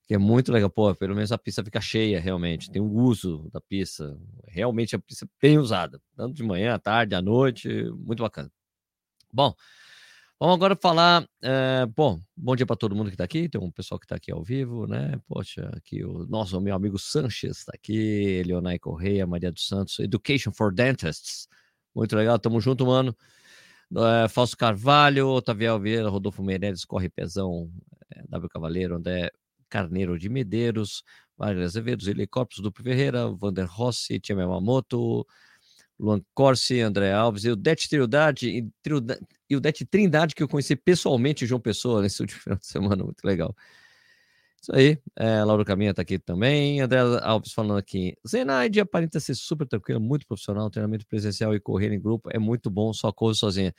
[0.07, 0.69] Que é muito legal.
[0.69, 2.71] Pô, pelo menos a pista fica cheia, realmente.
[2.71, 4.15] Tem o uso da pista.
[4.47, 5.99] Realmente a pista é bem usada.
[6.15, 7.69] Tanto de manhã, à tarde, à noite.
[7.99, 8.53] Muito bacana.
[9.33, 9.55] Bom,
[10.39, 11.27] vamos agora falar.
[11.43, 13.49] É, bom, bom dia para todo mundo que está aqui.
[13.49, 15.19] Tem um pessoal que está aqui ao vivo, né?
[15.27, 18.43] Poxa, aqui o nosso meu amigo Sanches está aqui.
[18.45, 21.49] Leonai Correia, Maria dos Santos, Education for Dentists.
[21.95, 23.17] Muito legal, tamo junto, mano
[23.95, 27.71] é, Fausto Carvalho, Otaviel Vieira, Rodolfo Meirelles, Corre Pezão,
[28.11, 29.31] é, W Cavaleiro, André
[29.69, 31.03] Carneiro de Medeiros,
[31.37, 35.27] Wagner Azevedo, Helicópteros, Duplo Ferreira, Vander Rossi, Tia Yamamoto,
[35.99, 38.69] Luan Corsi, André Alves e o Det Trindade, e,
[39.49, 43.05] e o Det Trindade que eu conheci pessoalmente João Pessoa nesse último final de semana,
[43.05, 43.55] muito legal.
[44.67, 44.99] Isso aí.
[45.15, 46.81] É, Laura Caminha está aqui também.
[46.81, 48.17] André Alves falando aqui.
[48.27, 50.69] Zenaide aparenta ser super tranquila, muito profissional.
[50.69, 53.73] Treinamento presencial e correr em grupo é muito bom, só corre sozinha.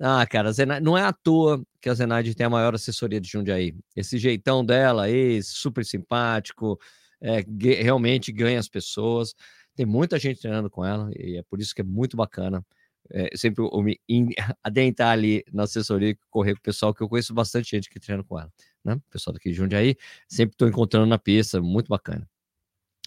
[0.00, 3.28] Ah, cara, Zenaide, não é à toa que a Zenaide tem a maior assessoria de
[3.28, 3.74] Jundiaí.
[3.96, 6.78] Esse jeitão dela aí, super simpático,
[7.20, 7.44] é,
[7.82, 9.34] realmente ganha as pessoas.
[9.74, 12.64] Tem muita gente treinando com ela e é por isso que é muito bacana.
[13.12, 14.00] É, sempre eu me
[14.62, 18.22] adentrar ali na assessoria correr com o pessoal, que eu conheço bastante gente que treina
[18.22, 18.52] com ela
[18.84, 19.00] né?
[19.10, 19.96] Pessoal daqui de Jundiaí,
[20.28, 22.28] sempre estou encontrando na pista, muito bacana.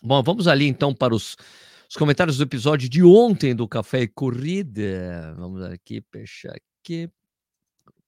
[0.02, 1.36] Bom, vamos ali então para os,
[1.89, 5.34] os comentários do episódio de ontem do Café e Corrida.
[5.38, 7.10] Vamos aqui, fechar aqui,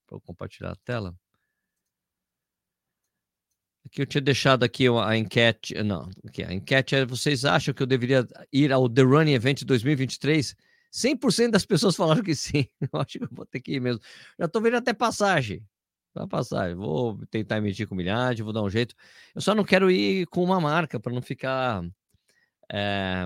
[0.06, 1.16] para compartilhar a tela.
[3.86, 7.84] Aqui eu tinha deixado aqui a enquete, não, aqui, a enquete é, vocês acham que
[7.84, 10.56] eu deveria ir ao The Running Event 2023?
[10.96, 12.68] 100% das pessoas falaram que sim.
[12.94, 14.02] Eu acho que eu vou ter que ir mesmo.
[14.40, 15.66] Já estou vendo até passagem.
[16.14, 18.96] Vai passar, vou tentar emitir com milhagem, vou dar um jeito.
[19.36, 21.84] Eu só não quero ir com uma marca para não ficar.
[22.72, 23.26] É,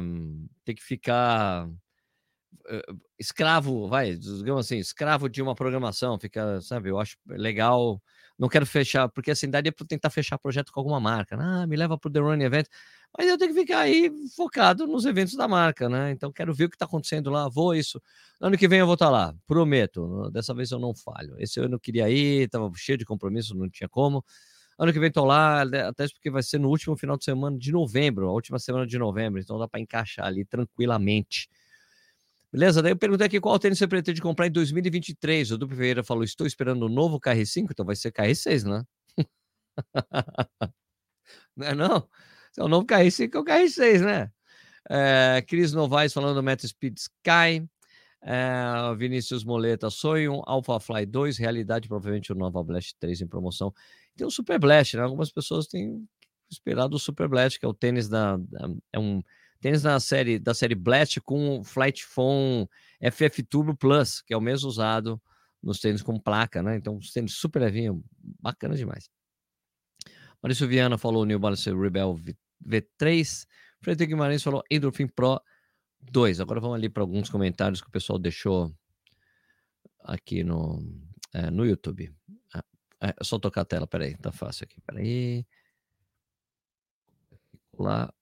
[0.65, 6.99] ter que ficar uh, escravo, vai, digamos assim, escravo de uma programação, fica, sabe, eu
[6.99, 8.01] acho legal.
[8.39, 11.37] Não quero fechar, porque assim, daria para tentar fechar projeto com alguma marca.
[11.39, 12.67] Ah, me leva para o The Running Event
[13.17, 16.11] mas eu tenho que ficar aí focado nos eventos da marca, né?
[16.11, 18.01] Então quero ver o que está acontecendo lá, vou isso.
[18.39, 20.29] Ano que vem eu vou estar tá lá, prometo.
[20.31, 21.35] Dessa vez eu não falho.
[21.39, 24.23] Esse ano eu não queria ir, estava cheio de compromisso, não tinha como.
[24.77, 27.57] Ano que vem tô lá, né, até porque vai ser no último final de semana
[27.57, 31.49] de novembro, a última semana de novembro, então dá para encaixar ali tranquilamente.
[32.51, 32.81] Beleza?
[32.81, 35.51] Daí eu perguntei aqui qual tênis você pretende comprar em 2023.
[35.51, 38.83] O Duplo Ferreira falou: estou esperando o novo KR5, então vai ser KR6, né?
[41.55, 42.09] não é não?
[42.57, 44.31] É o novo KR5 é o KR6, né?
[44.89, 47.67] É, Cris Novaes falando do Meta Speed Sky.
[48.21, 53.73] É, Vinícius Moleta, sonho, Alpha Fly 2, realidade, provavelmente o Nova Blast 3 em promoção.
[54.17, 55.03] Tem o Super Blast, né?
[55.03, 56.05] Algumas pessoas têm
[56.51, 58.37] esperado o Super Blast, que é o tênis da.
[58.37, 59.21] da é um
[59.59, 62.67] tênis da série, da série Blast com Flight Phone
[63.11, 65.21] FF Turbo Plus, que é o mesmo usado
[65.61, 66.75] nos tênis com placa, né?
[66.75, 68.03] Então, os tênis super levinho,
[68.41, 69.09] bacana demais.
[70.41, 72.17] Maurício Viana falou New Balance Rebel
[72.65, 73.45] V3.
[73.81, 75.41] Frederico Guimarães falou Endorphin Pro
[75.99, 76.39] 2.
[76.39, 78.73] Agora vamos ali para alguns comentários que o pessoal deixou
[79.99, 80.81] aqui no,
[81.33, 82.13] é, no YouTube.
[82.55, 85.45] É, é só tocar a tela, peraí, tá fácil aqui, peraí.
[87.77, 88.13] Lá.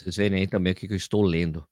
[0.00, 1.66] Vocês verem aí também o que, que eu estou lendo.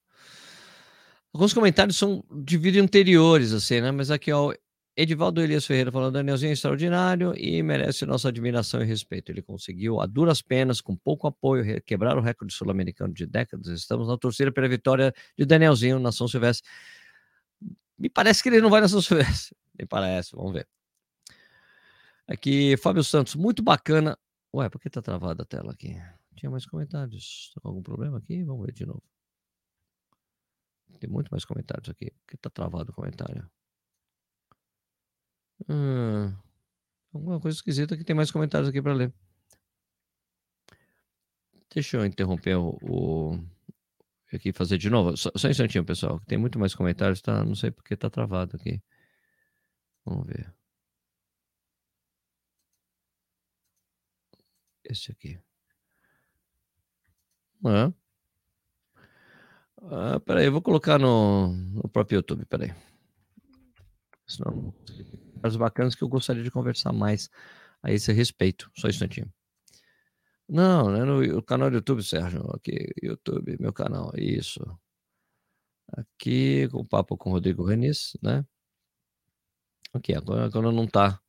[1.33, 3.91] Alguns comentários são de vídeo anteriores, assim, né?
[3.91, 4.53] Mas aqui, ó,
[4.97, 9.31] Edivaldo Elias Ferreira falando, Danielzinho é extraordinário e merece nossa admiração e respeito.
[9.31, 13.69] Ele conseguiu, a duras penas, com pouco apoio, quebrar o recorde sul-americano de décadas.
[13.69, 16.69] Estamos na torcida pela vitória de Danielzinho na São Silvestre.
[17.97, 19.57] Me parece que ele não vai na São Silvestre.
[19.79, 20.67] Me parece, vamos ver.
[22.27, 24.19] Aqui, Fábio Santos, muito bacana.
[24.53, 25.97] Ué, por que tá travada a tela aqui?
[26.39, 27.53] Tinha mais comentários.
[27.65, 28.45] Algum problema aqui?
[28.45, 29.03] Vamos ver de novo.
[31.01, 32.13] Tem muito mais comentários aqui.
[32.13, 33.51] Por que tá travado o comentário?
[35.69, 36.33] Hum,
[37.13, 39.13] alguma coisa esquisita que tem mais comentários aqui para ler.
[41.75, 43.45] Deixa eu interromper o, o
[44.33, 45.17] aqui fazer de novo.
[45.17, 46.21] Só, só um instantinho, pessoal.
[46.21, 47.45] Tem muito mais comentários, tá?
[47.45, 48.81] Não sei porque tá travado aqui.
[50.05, 50.55] Vamos ver.
[54.85, 55.39] Esse aqui.
[57.65, 57.93] Ah.
[59.91, 62.75] Ah, peraí, eu vou colocar no, no próprio YouTube, peraí.
[64.27, 64.75] Senão
[65.43, 67.31] as bacanas que eu gostaria de conversar mais
[67.83, 68.71] a esse respeito.
[68.77, 69.33] Só um instantinho.
[70.49, 72.51] Não, né, no canal do YouTube, Sérgio.
[72.55, 74.13] Aqui, YouTube, meu canal.
[74.17, 74.61] Isso.
[75.93, 78.45] Aqui, com o papo com o Rodrigo Renis, né?
[79.93, 81.21] Ok, agora, agora não tá.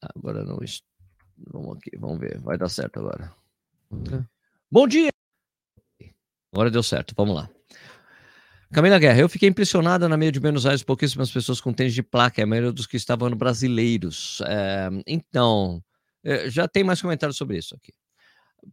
[0.00, 0.58] Agora não.
[1.52, 2.40] Vamos aqui, vamos ver.
[2.40, 3.34] Vai dar certo agora.
[4.68, 5.10] Bom dia!
[6.52, 7.48] Agora deu certo, vamos lá.
[8.72, 12.02] Camila Guerra, eu fiquei impressionada na meio de Buenos Aires, pouquíssimas pessoas com tênis de
[12.02, 14.42] placa, a maioria dos que estavam brasileiros.
[14.44, 15.80] É, então,
[16.24, 17.92] é, já tem mais comentários sobre isso aqui.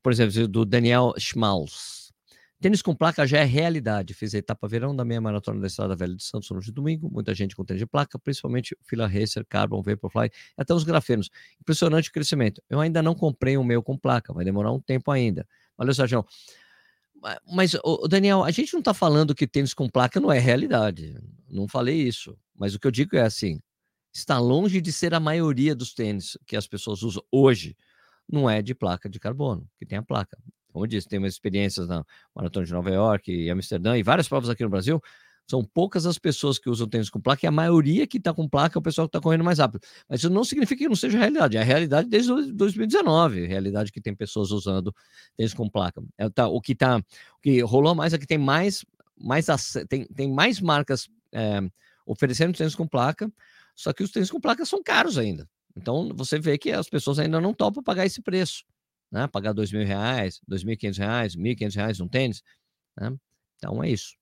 [0.02, 2.12] Por exemplo, do Daniel Schmalz.
[2.60, 4.16] Tênis com placa já é realidade.
[4.16, 7.08] Fiz a etapa verão da meia maratona da Estrada Velha de Santos no de domingo.
[7.12, 11.30] Muita gente com tênis de placa, principalmente Fila Racer, Carbon, Vaporfly, até os grafenos.
[11.62, 12.64] Impressionante o crescimento.
[12.68, 15.46] Eu ainda não comprei o meu com placa, vai demorar um tempo ainda.
[15.78, 16.26] Valeu, Sérgio.
[17.50, 21.16] Mas, o Daniel, a gente não está falando que tênis com placa não é realidade.
[21.50, 22.38] Não falei isso.
[22.54, 23.60] Mas o que eu digo é assim:
[24.14, 27.78] está longe de ser a maioria dos tênis que as pessoas usam hoje.
[28.30, 30.38] Não é de placa de carbono, que tem a placa.
[30.72, 32.04] Como eu disse, tem umas experiências na
[32.36, 35.02] Maratona de Nova York e Amsterdã e várias provas aqui no Brasil
[35.50, 38.48] são poucas as pessoas que usam tênis com placa e a maioria que está com
[38.48, 39.82] placa é o pessoal que está correndo mais rápido.
[40.08, 41.58] Mas isso não significa que não seja realidade.
[41.58, 44.94] É a realidade desde 2019, realidade que tem pessoas usando
[45.36, 46.02] tênis com placa.
[46.18, 48.86] É, tá, o que tá, o que rolou mais é que tem mais,
[49.18, 49.46] mais
[49.90, 51.60] tem, tem mais marcas é,
[52.06, 53.32] oferecendo tênis com placa,
[53.76, 55.48] só que os tênis com placa são caros ainda.
[55.76, 58.64] Então você vê que as pessoas ainda não topam pagar esse preço,
[59.12, 59.28] né?
[59.28, 62.44] Pagar dois mil reais, dois mil quinhentos reais, mil quinhentos reais num tênis,
[62.98, 63.14] né?
[63.58, 64.16] Então é isso.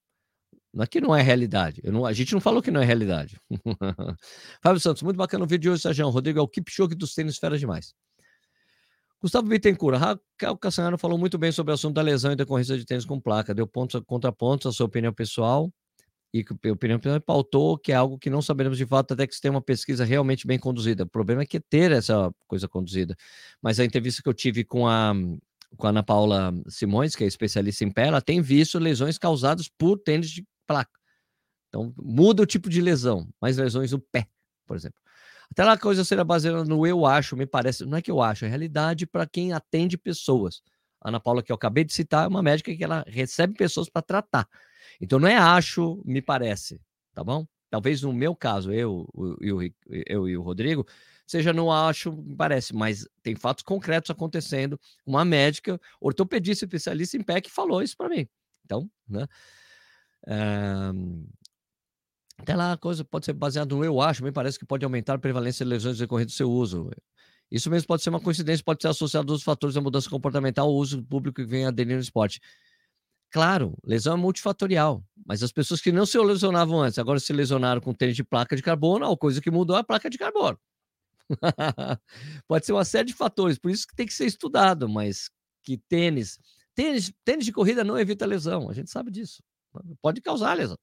[0.72, 1.82] Não é que não é realidade.
[1.84, 3.38] Não, a gente não falou que não é realidade.
[4.62, 6.08] Fábio Santos, muito bacana o vídeo de hoje, Sérgio.
[6.08, 7.94] Rodrigo é o Kipchoge dos tênis fera demais.
[9.20, 12.84] Gustavo Bittencourt, Raquel Cassanaro falou muito bem sobre o assunto da lesão e decorrência de
[12.84, 13.54] tênis com placa.
[13.54, 15.70] Deu pontos contra pontos, a sua opinião pessoal.
[16.34, 19.34] E a opinião pessoal pautou que é algo que não saberemos de fato até que
[19.34, 21.04] se tenha uma pesquisa realmente bem conduzida.
[21.04, 23.14] O problema é que é ter essa coisa conduzida.
[23.62, 25.12] Mas a entrevista que eu tive com a
[25.76, 29.70] com a Ana Paula Simões, que é especialista em pé, ela tem visto lesões causadas
[29.78, 30.98] por tênis de placa.
[31.68, 34.28] Então, muda o tipo de lesão, mais lesões no pé,
[34.66, 35.00] por exemplo.
[35.50, 37.84] Até lá a coisa será baseada no eu acho, me parece.
[37.84, 40.62] Não é que eu acho, é realidade para quem atende pessoas.
[41.00, 43.88] A Ana Paula, que eu acabei de citar, é uma médica que ela recebe pessoas
[43.88, 44.48] para tratar.
[45.00, 46.80] Então, não é acho, me parece,
[47.14, 47.46] tá bom?
[47.70, 49.08] Talvez no meu caso, eu,
[49.40, 50.86] eu, eu e o Rodrigo,
[51.26, 54.78] seja no acho, me parece, mas tem fatos concretos acontecendo.
[55.06, 58.28] Uma médica, ortopedista especialista em pé, que falou isso para mim.
[58.64, 59.26] Então, né?
[62.38, 65.14] Até lá a coisa pode ser baseada no eu acho, me parece que pode aumentar
[65.14, 66.90] a prevalência de lesões decorrentes do seu uso.
[67.50, 70.68] Isso mesmo pode ser uma coincidência, pode ser associado a outros fatores da mudança comportamental
[70.68, 72.40] ou uso público que vem aderindo no esporte.
[73.30, 77.80] Claro, lesão é multifatorial, mas as pessoas que não se lesionavam antes, agora se lesionaram
[77.80, 80.58] com tênis de placa de carbono, a coisa que mudou é a placa de carbono.
[82.46, 85.30] Pode ser uma série de fatores, por isso que tem que ser estudado, mas
[85.62, 86.38] que tênis,
[86.74, 89.42] tênis, tênis de corrida não evita lesão, a gente sabe disso.
[90.00, 90.78] Pode causar lesão.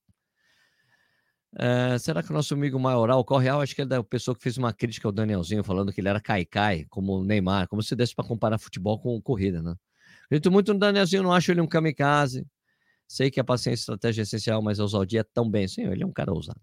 [1.58, 4.44] É, será que o nosso amigo Maioral, o Correal, acho que é da pessoa que
[4.44, 7.96] fez uma crítica ao Danielzinho, falando que ele era caicai, como o Neymar, como se
[7.96, 9.76] desse para comparar futebol com corrida, né?
[10.26, 12.46] Acredito muito no Danielzinho, não acho ele um kamikaze.
[13.08, 15.68] Sei que a paciência e estratégia é essencial, mas a ousadia é tão bem.
[15.68, 16.62] Sim, ele é um cara ousado.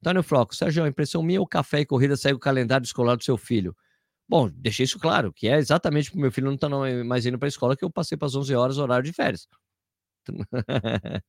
[0.00, 3.24] Antônio Floco, Sérgio, a impressão minha, o café e corrida segue o calendário escolar do
[3.24, 3.76] seu filho.
[4.26, 6.68] Bom, deixei isso claro, que é exatamente porque meu filho não está
[7.04, 9.46] mais indo para a escola que eu passei para as 11 horas, horário de férias.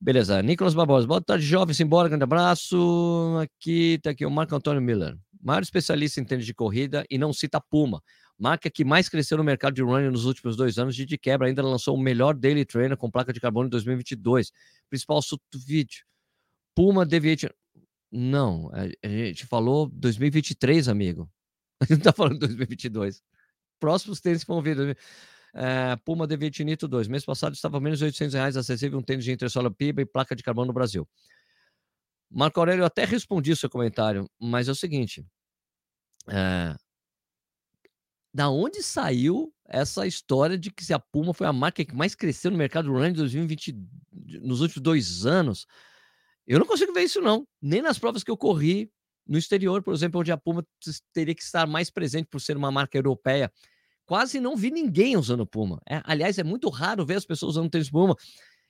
[0.00, 3.38] Beleza, Nicolas Barbosa, boa tarde, jovem, simbora, grande abraço.
[3.40, 7.32] Aqui está aqui o Marco Antônio Miller, maior especialista em tênis de corrida e não
[7.32, 8.02] cita Puma
[8.38, 11.48] marca que mais cresceu no mercado de running nos últimos dois anos, de, de quebra
[11.48, 14.52] ainda lançou o melhor daily trainer com placa de carbono em 2022.
[14.88, 15.20] Principal
[15.54, 16.04] vídeo.
[16.74, 17.48] Puma Deviation.
[18.12, 21.30] Não, a, gente falou 2023, amigo.
[21.80, 23.22] A gente não tá falando 2022.
[23.78, 24.96] Próximos tênis que vão vir.
[25.58, 27.08] É, Puma Deviate Nito 2.
[27.08, 30.36] Mês passado estava menos de 800 reais acessível um tênis de entressola PIBA e placa
[30.36, 31.08] de carbono no Brasil.
[32.30, 35.24] Marco Aurélio, eu até respondi o seu comentário, mas é o seguinte.
[36.28, 36.74] É,
[38.36, 42.50] da onde saiu essa história de que a Puma foi a marca que mais cresceu
[42.50, 43.74] no mercado running em 2020,
[44.42, 45.66] nos últimos dois anos?
[46.46, 47.48] Eu não consigo ver isso, não.
[47.62, 48.92] Nem nas provas que eu corri
[49.26, 50.62] no exterior, por exemplo, onde a Puma
[51.14, 53.50] teria que estar mais presente por ser uma marca europeia.
[54.06, 55.82] Quase não vi ninguém usando Puma.
[55.88, 58.16] É, aliás, é muito raro ver as pessoas usando tênis Puma.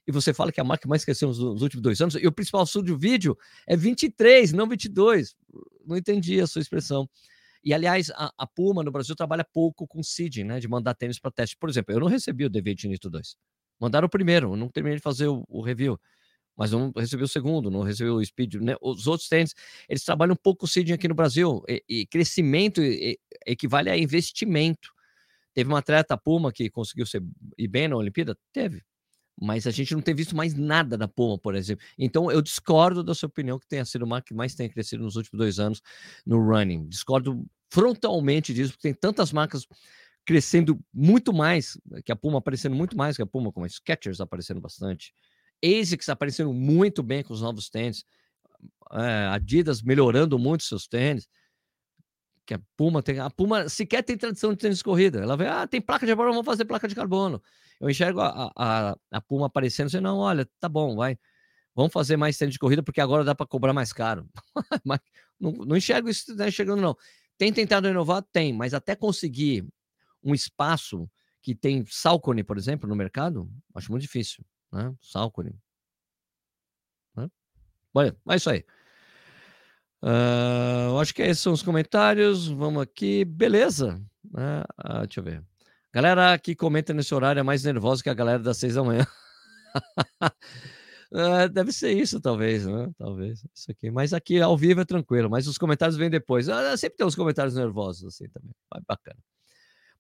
[0.07, 2.33] E você fala que a marca mais cresceu nos, nos últimos dois anos, e o
[2.33, 5.37] principal assunto do vídeo é 23, não 22.
[5.85, 7.09] Não entendi a sua expressão.
[7.63, 10.61] E, aliás, a, a, Puma no Brasil trabalha pouco com seeding, né?
[10.61, 11.57] De mandar tênis para teste.
[11.57, 13.37] Por exemplo, eu não recebi o DV de Nito 2.
[13.81, 15.99] Mandaram o primeiro, eu não terminei de fazer o, o review.
[16.57, 18.55] Mas não recebi o segundo, não recebi o Speed.
[18.55, 18.77] Né?
[18.81, 19.55] Os outros tênis,
[19.89, 21.63] eles trabalham um pouco com seeding aqui no Brasil.
[21.69, 24.96] E, e crescimento e, equivale a investimento.
[25.57, 27.23] Teve uma atleta Puma que conseguiu ser,
[27.57, 28.37] ir bem na Olimpíada?
[28.53, 28.85] Teve
[29.39, 31.85] mas a gente não tem visto mais nada da Puma, por exemplo.
[31.99, 35.15] Então eu discordo da sua opinião que tenha sido marca que mais tenha crescido nos
[35.17, 35.83] últimos dois anos
[36.25, 36.89] no running.
[36.89, 39.67] Discordo frontalmente disso, porque tem tantas marcas
[40.25, 44.21] crescendo muito mais, que a Puma aparecendo muito mais que a Puma, como a Skechers
[44.21, 45.13] aparecendo bastante,
[45.63, 48.05] ASICS aparecendo muito bem com os novos tênis,
[48.93, 51.29] é, Adidas melhorando muito seus tênis,
[52.47, 55.49] que a Puma tem, a Puma sequer tem tradição de tênis de corrida, ela vê,
[55.49, 57.43] ah, tem placa de carbono, vamos fazer placa de carbono.
[57.81, 61.19] Eu enxergo a, a, a Puma aparecendo, assim, não, olha, tá bom, vai,
[61.75, 64.29] vamos fazer mais tênis de corrida, porque agora dá para cobrar mais caro.
[65.39, 66.97] Não, não enxergo isso né, chegando, não.
[67.37, 68.23] Tem tentado inovar?
[68.33, 69.69] Tem, mas até conseguir
[70.25, 71.07] um espaço
[71.43, 74.43] que tem Salcone, por exemplo, no mercado, acho muito difícil,
[74.73, 74.95] né?
[75.03, 75.55] Salcone.
[77.15, 77.31] Né?
[77.93, 78.65] Olha, é isso aí.
[80.03, 82.47] Uh, acho que esses são os comentários.
[82.49, 83.25] Vamos aqui.
[83.25, 84.01] Beleza.
[84.27, 85.43] Uh, deixa eu ver.
[85.93, 89.07] Galera que comenta nesse horário é mais nervosa que a galera das seis da manhã.
[91.11, 92.91] Uh, deve ser isso, talvez, né?
[92.99, 93.45] Talvez.
[93.55, 93.91] Isso aqui.
[93.91, 96.49] Mas aqui ao vivo é tranquilo, mas os comentários vêm depois.
[96.49, 98.53] Uh, sempre tem uns comentários nervosos assim também.
[98.87, 99.19] Bacana.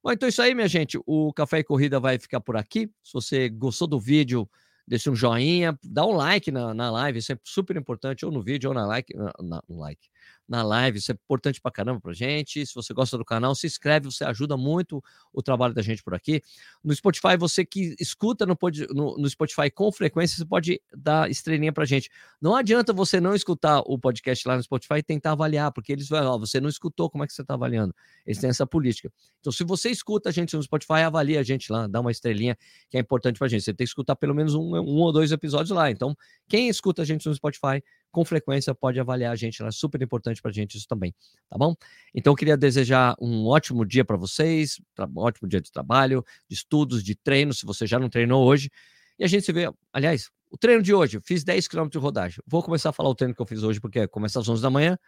[0.03, 1.01] Bom, então é isso aí, minha gente.
[1.07, 2.90] O Café e Corrida vai ficar por aqui.
[3.03, 4.49] Se você gostou do vídeo,
[4.87, 8.43] deixa um joinha, dá um like na, na live, isso é super importante, ou no
[8.43, 10.09] vídeo, ou na like, na, na like,
[10.49, 12.64] na live, isso é importante pra caramba pra gente.
[12.64, 15.03] Se você gosta do canal, se inscreve, você ajuda muito
[15.33, 16.41] o trabalho da gente por aqui.
[16.85, 18.57] No Spotify, você que escuta no,
[18.91, 22.11] no, no Spotify com frequência, você pode dar estrelinha pra gente.
[22.41, 26.09] Não adianta você não escutar o podcast lá no Spotify e tentar avaliar, porque eles
[26.09, 27.95] vão, ó, você não escutou, como é que você tá avaliando?
[28.24, 29.12] Eles têm essa política.
[29.41, 32.57] Então, se você escuta a gente no Spotify, avalia a gente lá, dá uma estrelinha,
[32.89, 33.62] que é importante pra gente.
[33.62, 35.91] Você tem que escutar pelo menos um, um ou dois episódios lá.
[35.91, 36.16] Então,
[36.49, 37.83] quem escuta a gente no Spotify,
[38.17, 41.14] com frequência pode avaliar a gente, é super importante para a gente isso também,
[41.51, 41.77] tá bom?
[42.14, 46.55] Então eu queria desejar um ótimo dia para vocês, um ótimo dia de trabalho, de
[46.55, 48.71] estudos, de treino, se você já não treinou hoje.
[49.19, 52.43] E a gente se vê, aliás, o treino de hoje, fiz 10 km de rodagem.
[52.47, 54.71] Vou começar a falar o treino que eu fiz hoje, porque começa às 11 da
[54.71, 54.99] manhã,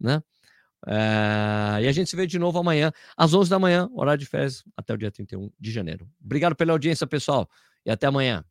[0.00, 0.22] né?
[0.86, 4.26] É, e a gente se vê de novo amanhã, às 11 da manhã, horário de
[4.26, 6.08] férias, até o dia 31 de janeiro.
[6.24, 7.46] Obrigado pela audiência, pessoal,
[7.84, 8.42] e até amanhã.